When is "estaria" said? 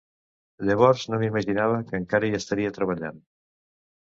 2.39-2.73